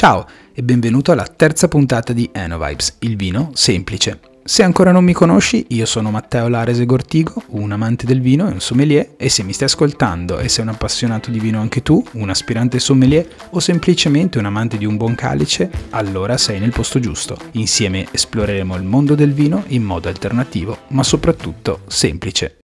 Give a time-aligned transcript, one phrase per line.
[0.00, 4.18] Ciao e benvenuto alla terza puntata di Enovibes, il vino semplice.
[4.42, 8.52] Se ancora non mi conosci, io sono Matteo Larese Gortigo, un amante del vino e
[8.52, 12.02] un sommelier e se mi stai ascoltando e sei un appassionato di vino anche tu,
[12.12, 16.98] un aspirante sommelier o semplicemente un amante di un buon calice, allora sei nel posto
[16.98, 17.36] giusto.
[17.52, 22.60] Insieme esploreremo il mondo del vino in modo alternativo, ma soprattutto semplice.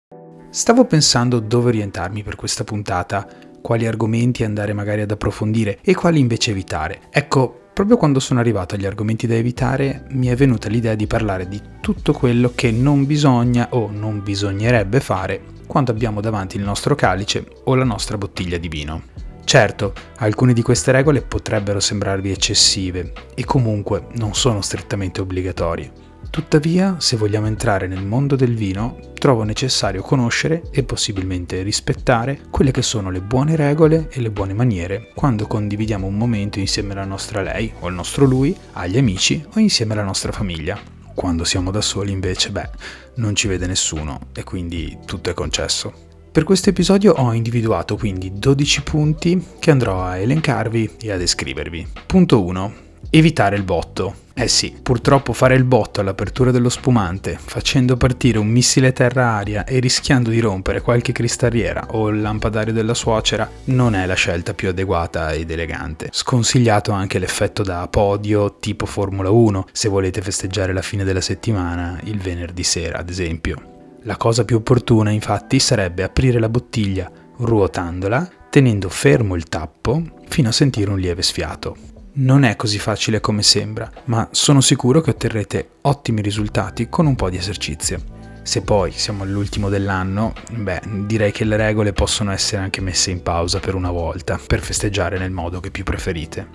[0.49, 3.25] Stavo pensando dove orientarmi per questa puntata,
[3.61, 7.01] quali argomenti andare magari ad approfondire e quali invece evitare.
[7.09, 11.47] Ecco, proprio quando sono arrivato agli argomenti da evitare mi è venuta l'idea di parlare
[11.47, 16.95] di tutto quello che non bisogna o non bisognerebbe fare quando abbiamo davanti il nostro
[16.95, 19.03] calice o la nostra bottiglia di vino.
[19.43, 26.09] Certo, alcune di queste regole potrebbero sembrarvi eccessive e comunque non sono strettamente obbligatorie.
[26.31, 32.71] Tuttavia, se vogliamo entrare nel mondo del vino, trovo necessario conoscere e possibilmente rispettare quelle
[32.71, 37.03] che sono le buone regole e le buone maniere quando condividiamo un momento insieme alla
[37.03, 40.79] nostra lei o al nostro lui, agli amici o insieme alla nostra famiglia.
[41.13, 42.69] Quando siamo da soli invece, beh,
[43.15, 45.91] non ci vede nessuno e quindi tutto è concesso.
[46.31, 51.87] Per questo episodio ho individuato quindi 12 punti che andrò a elencarvi e a descrivervi.
[52.05, 54.15] Punto 1 evitare il botto.
[54.33, 59.79] Eh sì, purtroppo fare il botto all'apertura dello spumante, facendo partire un missile terra-aria e
[59.79, 64.69] rischiando di rompere qualche cristalliera o il lampadario della suocera, non è la scelta più
[64.69, 66.07] adeguata ed elegante.
[66.11, 71.99] Sconsigliato anche l'effetto da podio tipo Formula 1, se volete festeggiare la fine della settimana,
[72.05, 73.69] il venerdì sera ad esempio.
[74.03, 80.49] La cosa più opportuna infatti sarebbe aprire la bottiglia ruotandola, tenendo fermo il tappo fino
[80.49, 81.89] a sentire un lieve sfiato.
[82.13, 87.15] Non è così facile come sembra, ma sono sicuro che otterrete ottimi risultati con un
[87.15, 88.03] po' di esercizio.
[88.43, 93.23] Se poi siamo all'ultimo dell'anno, beh, direi che le regole possono essere anche messe in
[93.23, 96.45] pausa per una volta, per festeggiare nel modo che più preferite.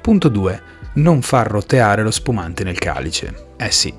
[0.00, 0.62] Punto 2.
[0.94, 3.54] Non far roteare lo spumante nel calice.
[3.56, 3.92] Eh sì,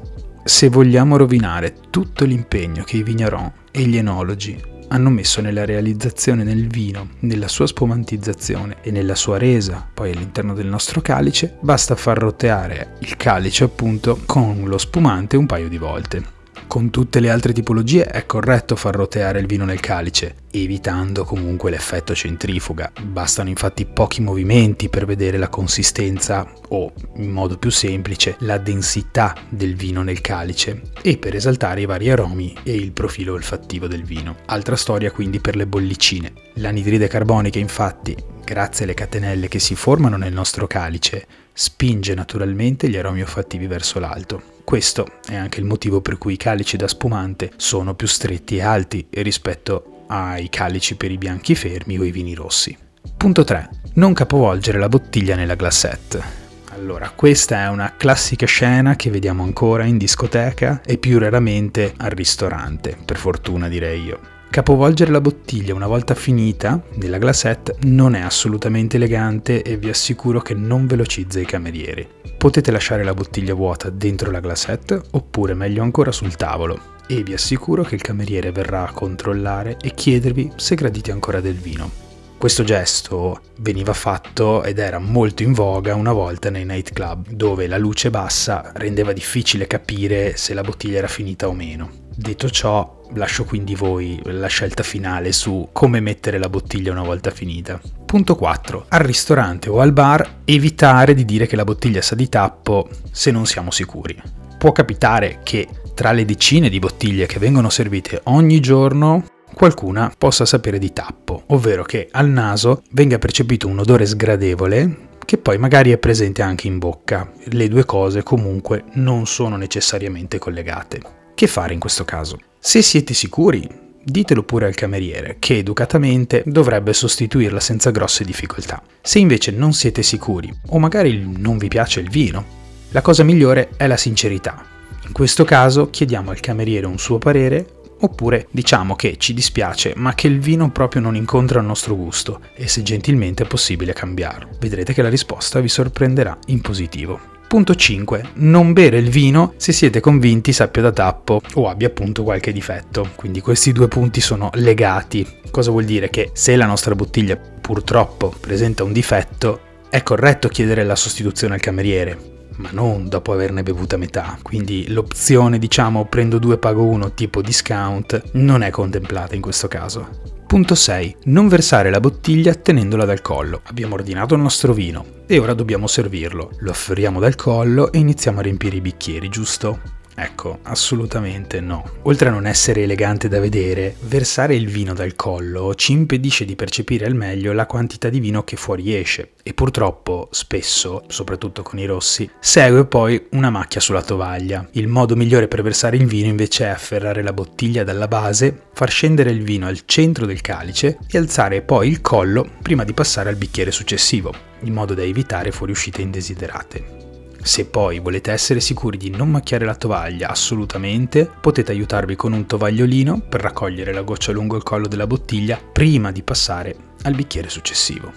[0.45, 6.43] se vogliamo rovinare tutto l'impegno che i vigneron e gli enologi hanno messo nella realizzazione
[6.43, 11.95] del vino, nella sua spumantizzazione e nella sua resa, poi all'interno del nostro calice, basta
[11.95, 16.39] far roteare il calice appunto con lo spumante un paio di volte.
[16.71, 21.69] Con tutte le altre tipologie è corretto far roteare il vino nel calice, evitando comunque
[21.69, 22.93] l'effetto centrifuga.
[23.03, 29.35] Bastano infatti pochi movimenti per vedere la consistenza o, in modo più semplice, la densità
[29.49, 34.05] del vino nel calice e per esaltare i vari aromi e il profilo olfattivo del
[34.05, 34.37] vino.
[34.45, 36.31] Altra storia quindi per le bollicine.
[36.53, 38.15] L'anidride carbonica infatti,
[38.45, 43.99] grazie alle catenelle che si formano nel nostro calice, spinge naturalmente gli aromi olfattivi verso
[43.99, 44.59] l'alto.
[44.71, 48.61] Questo è anche il motivo per cui i calici da spumante sono più stretti e
[48.61, 52.77] alti rispetto ai calici per i bianchi fermi o i vini rossi.
[53.17, 53.69] Punto 3.
[53.95, 56.23] Non capovolgere la bottiglia nella glassette.
[56.69, 62.11] Allora, questa è una classica scena che vediamo ancora in discoteca e più raramente al
[62.11, 64.19] ristorante, per fortuna direi io.
[64.51, 70.41] Capovolgere la bottiglia una volta finita nella glassette non è assolutamente elegante e vi assicuro
[70.41, 72.05] che non velocizza i camerieri.
[72.37, 77.31] Potete lasciare la bottiglia vuota dentro la glassette oppure meglio ancora sul tavolo e vi
[77.31, 81.89] assicuro che il cameriere verrà a controllare e chiedervi se gradite ancora del vino.
[82.37, 87.77] Questo gesto veniva fatto ed era molto in voga una volta nei nightclub, dove la
[87.77, 92.00] luce bassa rendeva difficile capire se la bottiglia era finita o meno.
[92.13, 97.31] Detto ciò, lascio quindi voi la scelta finale su come mettere la bottiglia una volta
[97.31, 97.79] finita.
[98.05, 98.85] Punto 4.
[98.89, 103.31] Al ristorante o al bar evitare di dire che la bottiglia sa di tappo se
[103.31, 104.21] non siamo sicuri.
[104.57, 110.45] Può capitare che tra le decine di bottiglie che vengono servite ogni giorno qualcuna possa
[110.45, 115.91] sapere di tappo, ovvero che al naso venga percepito un odore sgradevole che poi magari
[115.91, 117.31] è presente anche in bocca.
[117.45, 121.19] Le due cose comunque non sono necessariamente collegate.
[121.41, 122.37] Che fare in questo caso?
[122.59, 123.67] Se siete sicuri,
[124.03, 128.79] ditelo pure al cameriere, che educatamente dovrebbe sostituirla senza grosse difficoltà.
[129.01, 132.45] Se invece non siete sicuri, o magari non vi piace il vino,
[132.91, 134.63] la cosa migliore è la sincerità.
[135.07, 137.65] In questo caso chiediamo al cameriere un suo parere
[138.01, 142.41] oppure diciamo che ci dispiace ma che il vino proprio non incontra il nostro gusto
[142.53, 144.47] e se gentilmente è possibile cambiarlo.
[144.59, 147.30] Vedrete che la risposta vi sorprenderà in positivo.
[147.51, 148.29] Punto 5.
[148.35, 153.09] Non bere il vino se siete convinti sappia da tappo o abbia appunto qualche difetto.
[153.15, 155.27] Quindi questi due punti sono legati.
[155.51, 156.09] Cosa vuol dire?
[156.09, 159.59] Che se la nostra bottiglia purtroppo presenta un difetto,
[159.89, 162.17] è corretto chiedere la sostituzione al cameriere,
[162.61, 168.31] ma non dopo averne bevuta metà, quindi l'opzione diciamo prendo due pago uno tipo discount
[168.33, 170.07] non è contemplata in questo caso.
[170.45, 171.15] Punto 6.
[171.25, 173.61] Non versare la bottiglia tenendola dal collo.
[173.67, 176.51] Abbiamo ordinato il nostro vino e ora dobbiamo servirlo.
[176.59, 180.00] Lo afferriamo dal collo e iniziamo a riempire i bicchieri, giusto?
[180.15, 181.83] Ecco, assolutamente no.
[182.03, 186.55] Oltre a non essere elegante da vedere, versare il vino dal collo ci impedisce di
[186.55, 191.85] percepire al meglio la quantità di vino che fuoriesce e purtroppo spesso, soprattutto con i
[191.85, 194.67] rossi, segue poi una macchia sulla tovaglia.
[194.71, 198.89] Il modo migliore per versare il vino invece è afferrare la bottiglia dalla base, far
[198.89, 203.29] scendere il vino al centro del calice e alzare poi il collo prima di passare
[203.29, 207.10] al bicchiere successivo, in modo da evitare fuoriuscite indesiderate.
[207.43, 212.45] Se poi volete essere sicuri di non macchiare la tovaglia assolutamente, potete aiutarvi con un
[212.45, 217.49] tovagliolino per raccogliere la goccia lungo il collo della bottiglia prima di passare al bicchiere
[217.49, 218.11] successivo.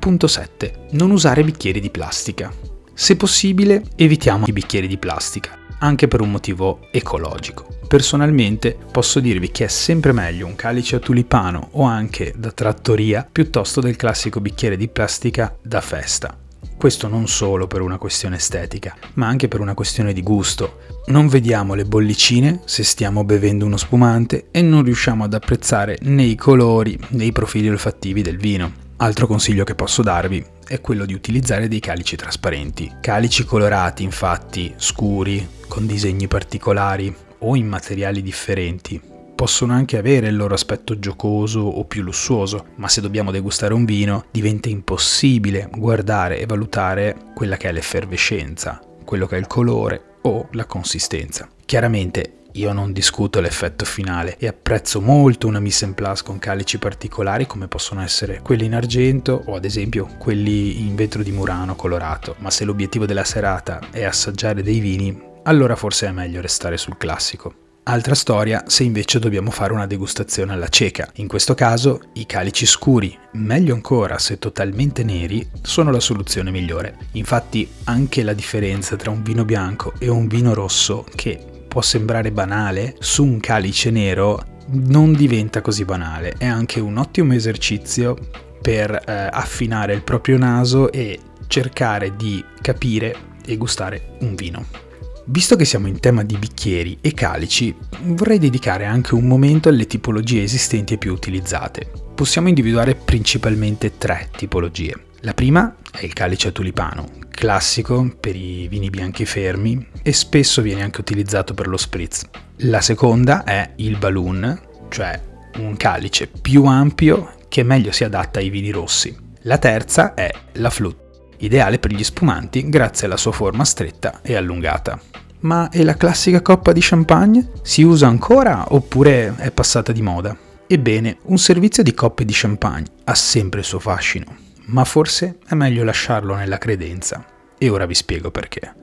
[0.00, 0.88] Punto 7.
[0.92, 2.52] Non usare bicchieri di plastica.
[2.92, 7.68] Se possibile, evitiamo i bicchieri di plastica, anche per un motivo ecologico.
[7.86, 13.26] Personalmente posso dirvi che è sempre meglio un calice a tulipano o anche da trattoria
[13.30, 16.39] piuttosto del classico bicchiere di plastica da festa
[16.76, 20.78] questo non solo per una questione estetica, ma anche per una questione di gusto.
[21.06, 26.22] Non vediamo le bollicine se stiamo bevendo uno spumante e non riusciamo ad apprezzare né
[26.22, 28.88] i colori né i profili olfattivi del vino.
[28.96, 32.92] Altro consiglio che posso darvi è quello di utilizzare dei calici trasparenti.
[33.00, 39.00] Calici colorati, infatti, scuri, con disegni particolari o in materiali differenti,
[39.40, 43.86] possono anche avere il loro aspetto giocoso o più lussuoso, ma se dobbiamo degustare un
[43.86, 50.18] vino diventa impossibile guardare e valutare quella che è l'effervescenza, quello che è il colore
[50.24, 51.48] o la consistenza.
[51.64, 56.76] Chiaramente io non discuto l'effetto finale e apprezzo molto una mise en place con calici
[56.76, 61.76] particolari come possono essere quelli in argento o ad esempio quelli in vetro di Murano
[61.76, 66.76] colorato, ma se l'obiettivo della serata è assaggiare dei vini, allora forse è meglio restare
[66.76, 67.68] sul classico.
[67.82, 71.10] Altra storia se invece dobbiamo fare una degustazione alla cieca.
[71.14, 76.98] In questo caso i calici scuri, meglio ancora se totalmente neri, sono la soluzione migliore.
[77.12, 82.30] Infatti anche la differenza tra un vino bianco e un vino rosso, che può sembrare
[82.30, 86.34] banale, su un calice nero non diventa così banale.
[86.36, 88.14] È anche un ottimo esercizio
[88.60, 94.89] per eh, affinare il proprio naso e cercare di capire e gustare un vino.
[95.32, 97.72] Visto che siamo in tema di bicchieri e calici,
[98.02, 101.88] vorrei dedicare anche un momento alle tipologie esistenti e più utilizzate.
[102.16, 104.92] Possiamo individuare principalmente tre tipologie.
[105.20, 110.62] La prima è il calice a tulipano, classico per i vini bianchi fermi e spesso
[110.62, 112.28] viene anche utilizzato per lo spritz.
[112.62, 115.22] La seconda è il balloon, cioè
[115.58, 119.16] un calice più ampio che meglio si adatta ai vini rossi.
[119.42, 121.09] La terza è la flute,
[121.40, 124.98] ideale per gli spumanti grazie alla sua forma stretta e allungata.
[125.40, 127.50] Ma è la classica coppa di champagne?
[127.62, 130.36] Si usa ancora oppure è passata di moda?
[130.66, 135.54] Ebbene, un servizio di coppe di champagne ha sempre il suo fascino, ma forse è
[135.54, 137.24] meglio lasciarlo nella credenza.
[137.58, 138.74] E ora vi spiego perché.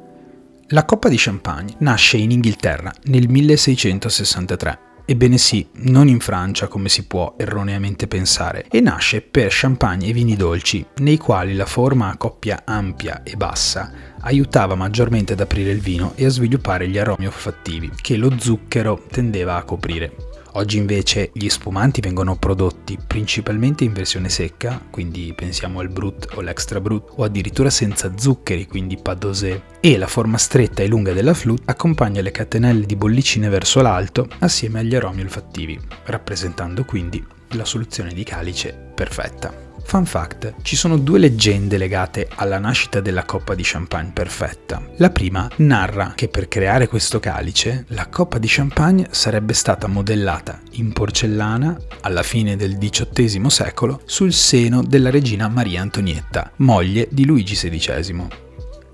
[0.70, 6.90] La coppa di champagne nasce in Inghilterra nel 1663 Ebbene sì, non in Francia come
[6.90, 12.10] si può erroneamente pensare, e nasce per champagne e vini dolci, nei quali la forma
[12.10, 13.90] a coppia ampia e bassa
[14.20, 19.06] aiutava maggiormente ad aprire il vino e a sviluppare gli aromi olfattivi che lo zucchero
[19.10, 20.27] tendeva a coprire.
[20.58, 26.42] Oggi invece gli spumanti vengono prodotti principalmente in versione secca, quindi pensiamo al brut o
[26.42, 31.14] l'extra brut, o addirittura senza zuccheri, quindi pas dosé, e la forma stretta e lunga
[31.14, 37.24] della flute accompagna le catenelle di bollicine verso l'alto assieme agli aromi olfattivi, rappresentando quindi
[37.50, 39.67] la soluzione di calice perfetta.
[39.88, 44.86] Fun fact, ci sono due leggende legate alla nascita della coppa di champagne perfetta.
[44.98, 50.60] La prima narra che per creare questo calice la coppa di champagne sarebbe stata modellata
[50.72, 57.26] in porcellana alla fine del XVIII secolo sul seno della regina Maria Antonietta, moglie di
[57.26, 58.47] Luigi XVI.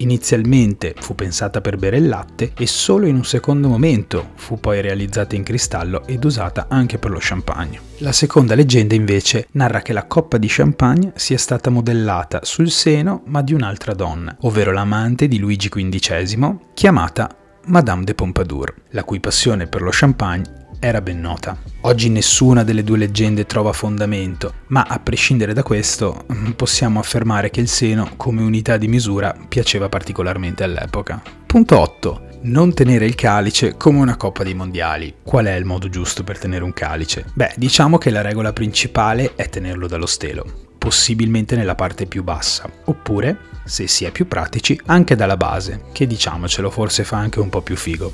[0.03, 4.81] Inizialmente fu pensata per bere il latte e solo in un secondo momento fu poi
[4.81, 7.79] realizzata in cristallo ed usata anche per lo champagne.
[7.99, 13.21] La seconda leggenda invece narra che la coppa di champagne sia stata modellata sul seno
[13.27, 17.33] ma di un'altra donna, ovvero l'amante di Luigi XV, chiamata
[17.67, 21.57] Madame de Pompadour, la cui passione per lo champagne era ben nota.
[21.81, 26.25] Oggi nessuna delle due leggende trova fondamento, ma a prescindere da questo
[26.57, 31.21] possiamo affermare che il seno come unità di misura piaceva particolarmente all'epoca.
[31.45, 32.21] Punto 8.
[32.41, 35.15] Non tenere il calice come una coppa dei mondiali.
[35.23, 37.27] Qual è il modo giusto per tenere un calice?
[37.33, 40.43] Beh, diciamo che la regola principale è tenerlo dallo stelo,
[40.77, 46.05] possibilmente nella parte più bassa, oppure, se si è più pratici, anche dalla base, che
[46.05, 48.11] diciamocelo forse fa anche un po' più figo.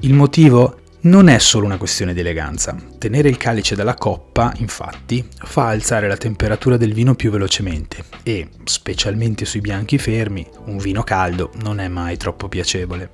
[0.00, 0.78] Il motivo?
[1.02, 2.76] Non è solo una questione di eleganza.
[2.98, 8.50] Tenere il calice dalla coppa, infatti, fa alzare la temperatura del vino più velocemente e,
[8.64, 13.12] specialmente sui bianchi fermi, un vino caldo non è mai troppo piacevole.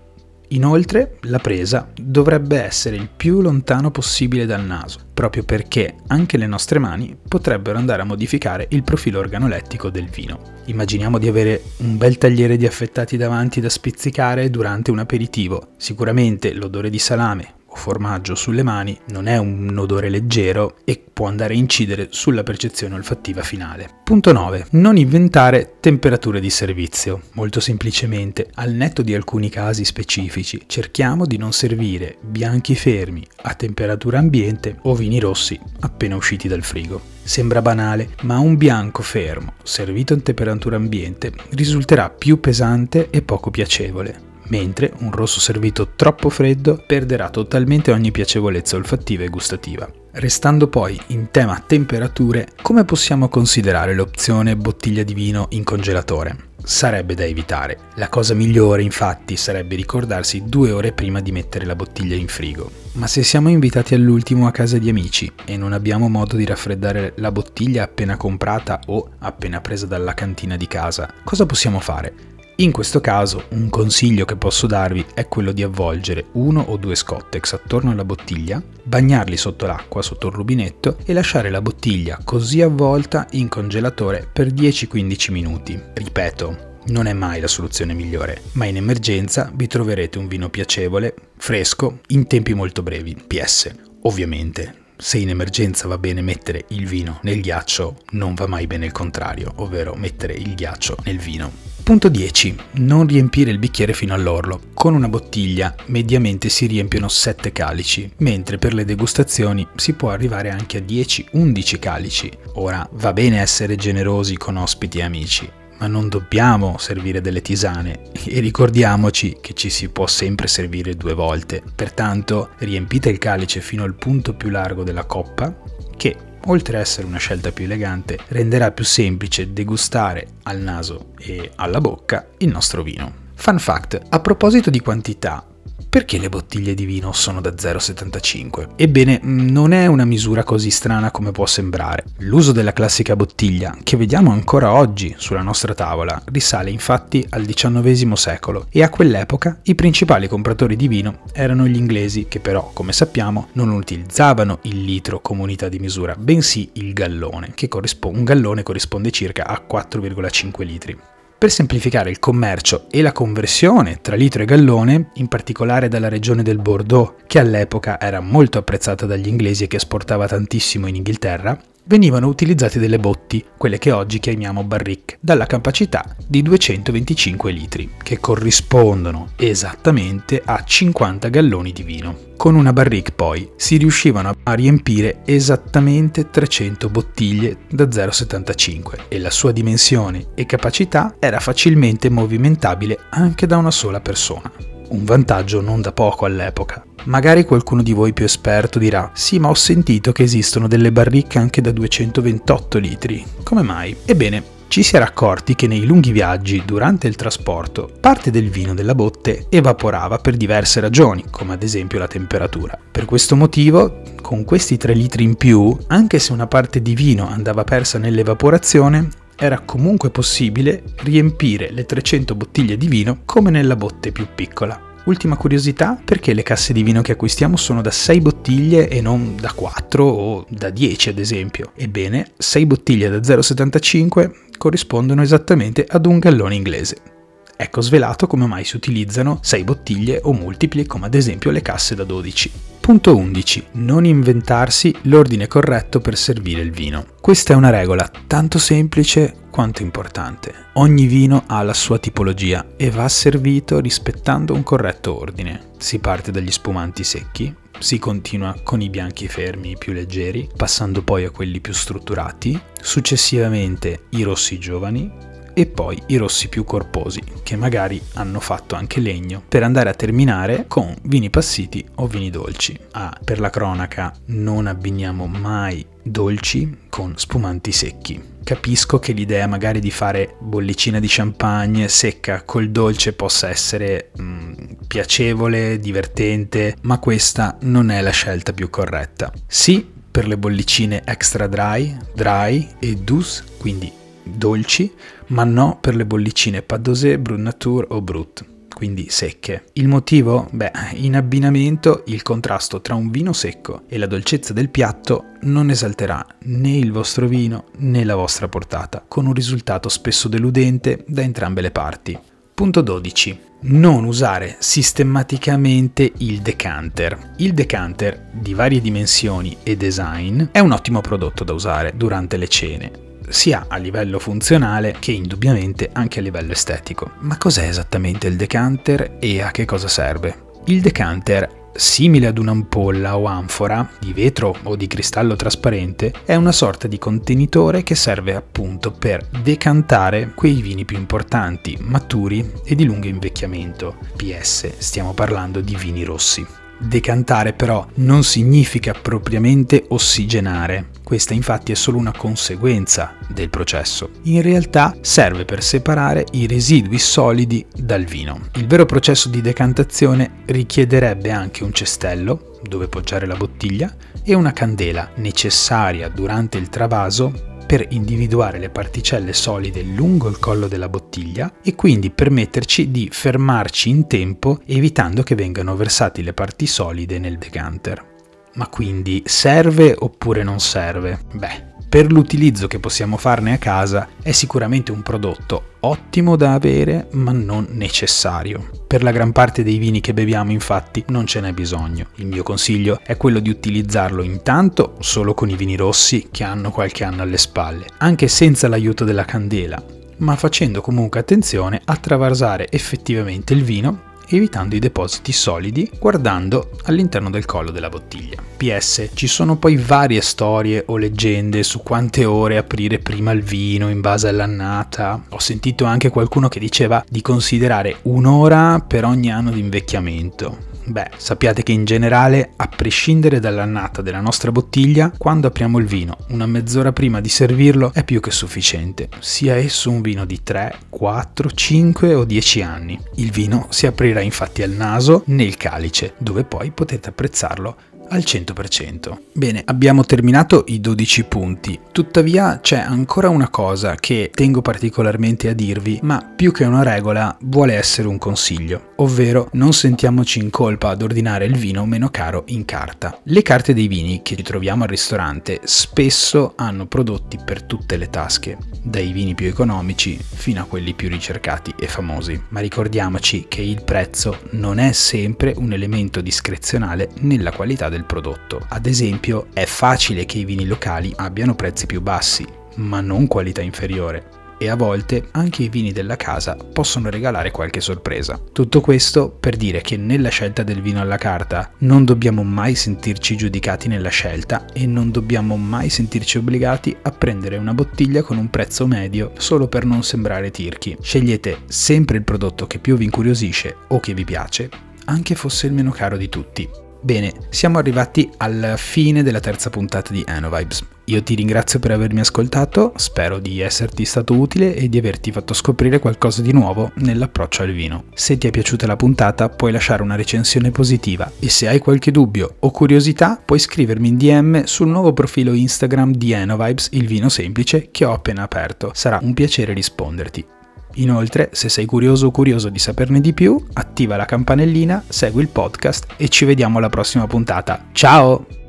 [0.48, 6.46] Inoltre, la presa dovrebbe essere il più lontano possibile dal naso, proprio perché anche le
[6.48, 10.40] nostre mani potrebbero andare a modificare il profilo organolettico del vino.
[10.64, 15.74] Immaginiamo di avere un bel tagliere di affettati davanti da spizzicare durante un aperitivo.
[15.76, 21.54] Sicuramente l'odore di salame formaggio sulle mani non è un odore leggero e può andare
[21.54, 23.88] a incidere sulla percezione olfattiva finale.
[24.04, 24.66] Punto 9.
[24.72, 27.22] Non inventare temperature di servizio.
[27.32, 33.54] Molto semplicemente, al netto di alcuni casi specifici, cerchiamo di non servire bianchi fermi a
[33.54, 37.00] temperatura ambiente o vini rossi appena usciti dal frigo.
[37.22, 43.50] Sembra banale, ma un bianco fermo, servito a temperatura ambiente, risulterà più pesante e poco
[43.50, 49.88] piacevole mentre un rosso servito troppo freddo perderà totalmente ogni piacevolezza olfattiva e gustativa.
[50.12, 56.54] Restando poi in tema temperature, come possiamo considerare l'opzione bottiglia di vino in congelatore?
[56.62, 57.78] Sarebbe da evitare.
[57.96, 62.70] La cosa migliore infatti sarebbe ricordarsi due ore prima di mettere la bottiglia in frigo.
[62.92, 67.12] Ma se siamo invitati all'ultimo a casa di amici e non abbiamo modo di raffreddare
[67.16, 72.35] la bottiglia appena comprata o appena presa dalla cantina di casa, cosa possiamo fare?
[72.58, 76.94] In questo caso un consiglio che posso darvi è quello di avvolgere uno o due
[76.94, 82.62] Scottex attorno alla bottiglia, bagnarli sotto l'acqua, sotto il rubinetto e lasciare la bottiglia così
[82.62, 85.78] avvolta in congelatore per 10-15 minuti.
[85.92, 91.14] Ripeto, non è mai la soluzione migliore, ma in emergenza vi troverete un vino piacevole,
[91.36, 93.14] fresco, in tempi molto brevi.
[93.26, 93.70] PS,
[94.04, 98.86] ovviamente, se in emergenza va bene mettere il vino nel ghiaccio, non va mai bene
[98.86, 101.66] il contrario, ovvero mettere il ghiaccio nel vino.
[101.86, 102.56] Punto 10.
[102.78, 104.60] Non riempire il bicchiere fino all'orlo.
[104.74, 110.50] Con una bottiglia mediamente si riempiono 7 calici, mentre per le degustazioni si può arrivare
[110.50, 112.28] anche a 10-11 calici.
[112.54, 115.48] Ora, va bene essere generosi con ospiti e amici,
[115.78, 121.14] ma non dobbiamo servire delle tisane e ricordiamoci che ci si può sempre servire due
[121.14, 121.62] volte.
[121.74, 125.54] Pertanto riempite il calice fino al punto più largo della coppa,
[125.96, 126.16] che
[126.46, 131.80] oltre a essere una scelta più elegante, renderà più semplice degustare al naso e alla
[131.80, 133.24] bocca il nostro vino.
[133.34, 135.46] Fun fact, a proposito di quantità,
[135.96, 138.72] perché le bottiglie di vino sono da 0,75?
[138.76, 142.04] Ebbene, non è una misura così strana come può sembrare.
[142.18, 148.12] L'uso della classica bottiglia, che vediamo ancora oggi sulla nostra tavola, risale infatti al XIX
[148.12, 152.92] secolo e a quell'epoca i principali compratori di vino erano gli inglesi, che però, come
[152.92, 158.24] sappiamo, non utilizzavano il litro come unità di misura, bensì il gallone, che corrisponde, un
[158.24, 160.98] gallone corrisponde circa a 4,5 litri.
[161.38, 166.42] Per semplificare il commercio e la conversione tra litro e gallone, in particolare dalla regione
[166.42, 171.60] del Bordeaux, che all'epoca era molto apprezzata dagli inglesi e che esportava tantissimo in Inghilterra,
[171.86, 178.18] venivano utilizzate delle botti, quelle che oggi chiamiamo barrique, dalla capacità di 225 litri, che
[178.18, 182.18] corrispondono esattamente a 50 galloni di vino.
[182.36, 189.30] Con una barrique poi si riuscivano a riempire esattamente 300 bottiglie da 0,75 e la
[189.30, 194.75] sua dimensione e capacità era facilmente movimentabile anche da una sola persona.
[194.88, 196.84] Un vantaggio non da poco all'epoca.
[197.04, 201.38] Magari qualcuno di voi più esperto dirà: Sì, ma ho sentito che esistono delle barricche
[201.38, 203.24] anche da 228 litri.
[203.42, 203.96] Come mai?
[204.04, 208.74] Ebbene, ci si era accorti che nei lunghi viaggi, durante il trasporto, parte del vino
[208.74, 212.78] della botte evaporava per diverse ragioni, come ad esempio la temperatura.
[212.90, 217.28] Per questo motivo, con questi 3 litri in più, anche se una parte di vino
[217.28, 224.10] andava persa nell'evaporazione, era comunque possibile riempire le 300 bottiglie di vino come nella botte
[224.10, 224.80] più piccola.
[225.04, 229.36] Ultima curiosità, perché le casse di vino che acquistiamo sono da 6 bottiglie e non
[229.40, 231.70] da 4 o da 10 ad esempio?
[231.76, 237.15] Ebbene, 6 bottiglie da 0,75 corrispondono esattamente ad un gallone inglese.
[237.56, 241.94] Ecco svelato come mai si utilizzano 6 bottiglie o multipli come ad esempio le casse
[241.94, 242.52] da 12.
[242.80, 243.66] Punto 11.
[243.72, 247.06] Non inventarsi l'ordine corretto per servire il vino.
[247.20, 250.54] Questa è una regola tanto semplice quanto importante.
[250.74, 255.70] Ogni vino ha la sua tipologia e va servito rispettando un corretto ordine.
[255.78, 261.24] Si parte dagli spumanti secchi, si continua con i bianchi fermi più leggeri, passando poi
[261.24, 265.10] a quelli più strutturati, successivamente i rossi giovani,
[265.58, 269.94] e poi i rossi più corposi, che magari hanno fatto anche legno, per andare a
[269.94, 272.78] terminare con vini passiti o vini dolci.
[272.90, 278.22] Ah, per la cronaca, non abbiniamo mai dolci con spumanti secchi.
[278.44, 284.52] Capisco che l'idea magari di fare bollicina di champagne secca col dolce possa essere mm,
[284.86, 289.32] piacevole, divertente, ma questa non è la scelta più corretta.
[289.46, 294.92] Sì, per le bollicine extra dry, dry e douce, quindi dolci,
[295.28, 299.64] ma no per le bollicine padosé, brut nature o brut quindi secche.
[299.72, 300.48] Il motivo?
[300.52, 305.70] Beh, in abbinamento il contrasto tra un vino secco e la dolcezza del piatto non
[305.70, 311.22] esalterà né il vostro vino né la vostra portata, con un risultato spesso deludente da
[311.22, 312.18] entrambe le parti.
[312.52, 313.40] Punto 12.
[313.60, 317.32] Non usare sistematicamente il decanter.
[317.38, 322.48] Il decanter di varie dimensioni e design è un ottimo prodotto da usare durante le
[322.48, 327.12] cene, sia a livello funzionale che indubbiamente anche a livello estetico.
[327.20, 330.44] Ma cos'è esattamente il decanter e a che cosa serve?
[330.66, 336.52] Il decanter simile ad un'ampolla o anfora di vetro o di cristallo trasparente, è una
[336.52, 342.84] sorta di contenitore che serve appunto per decantare quei vini più importanti, maturi e di
[342.84, 343.96] lungo invecchiamento.
[344.16, 346.64] PS, stiamo parlando di vini rossi.
[346.78, 354.10] Decantare però non significa propriamente ossigenare, questa infatti è solo una conseguenza del processo.
[354.22, 358.48] In realtà serve per separare i residui solidi dal vino.
[358.54, 364.52] Il vero processo di decantazione richiederebbe anche un cestello dove poggiare la bottiglia e una
[364.52, 371.52] candela necessaria durante il travaso per individuare le particelle solide lungo il collo della bottiglia
[371.62, 377.38] e quindi permetterci di fermarci in tempo evitando che vengano versati le parti solide nel
[377.38, 378.14] decanter.
[378.54, 381.18] Ma quindi serve oppure non serve?
[381.34, 387.08] Beh, per l'utilizzo che possiamo farne a casa è sicuramente un prodotto ottimo da avere
[387.12, 388.70] ma non necessario.
[388.86, 392.08] Per la gran parte dei vini che beviamo infatti non ce n'è bisogno.
[392.16, 396.70] Il mio consiglio è quello di utilizzarlo intanto solo con i vini rossi che hanno
[396.70, 399.82] qualche anno alle spalle, anche senza l'aiuto della candela,
[400.18, 407.30] ma facendo comunque attenzione a travasare effettivamente il vino evitando i depositi solidi guardando all'interno
[407.30, 408.42] del collo della bottiglia.
[408.56, 413.88] PS, ci sono poi varie storie o leggende su quante ore aprire prima il vino
[413.88, 415.22] in base all'annata.
[415.30, 420.65] Ho sentito anche qualcuno che diceva di considerare un'ora per ogni anno di invecchiamento.
[420.88, 426.16] Beh, sappiate che in generale, a prescindere dall'annata della nostra bottiglia, quando apriamo il vino
[426.28, 430.74] una mezz'ora prima di servirlo è più che sufficiente, sia esso un vino di 3,
[430.88, 433.00] 4, 5 o 10 anni.
[433.16, 437.76] Il vino si aprirà infatti al naso nel calice, dove poi potete apprezzarlo
[438.08, 439.16] al 100%.
[439.32, 445.52] Bene, abbiamo terminato i 12 punti, tuttavia c'è ancora una cosa che tengo particolarmente a
[445.52, 450.90] dirvi, ma più che una regola vuole essere un consiglio, ovvero non sentiamoci in colpa
[450.90, 453.18] ad ordinare il vino meno caro in carta.
[453.24, 458.58] Le carte dei vini che ritroviamo al ristorante spesso hanno prodotti per tutte le tasche,
[458.82, 463.82] dai vini più economici fino a quelli più ricercati e famosi, ma ricordiamoci che il
[463.82, 468.64] prezzo non è sempre un elemento discrezionale nella qualità del del prodotto.
[468.68, 473.62] Ad esempio, è facile che i vini locali abbiano prezzi più bassi, ma non qualità
[473.62, 478.40] inferiore e a volte anche i vini della casa possono regalare qualche sorpresa.
[478.52, 483.36] Tutto questo per dire che nella scelta del vino alla carta non dobbiamo mai sentirci
[483.36, 488.50] giudicati nella scelta e non dobbiamo mai sentirci obbligati a prendere una bottiglia con un
[488.50, 490.96] prezzo medio solo per non sembrare tirchi.
[491.00, 494.70] Scegliete sempre il prodotto che più vi incuriosisce o che vi piace,
[495.06, 496.68] anche fosse il meno caro di tutti.
[497.00, 500.84] Bene, siamo arrivati alla fine della terza puntata di Anovibes.
[501.08, 505.54] Io ti ringrazio per avermi ascoltato, spero di esserti stato utile e di averti fatto
[505.54, 508.06] scoprire qualcosa di nuovo nell'approccio al vino.
[508.14, 512.10] Se ti è piaciuta la puntata puoi lasciare una recensione positiva e se hai qualche
[512.10, 517.28] dubbio o curiosità puoi scrivermi in DM sul nuovo profilo Instagram di Anovibes, il vino
[517.28, 518.90] semplice, che ho appena aperto.
[518.92, 520.55] Sarà un piacere risponderti.
[520.96, 525.48] Inoltre, se sei curioso o curioso di saperne di più, attiva la campanellina, segui il
[525.48, 527.86] podcast e ci vediamo alla prossima puntata.
[527.92, 528.65] Ciao!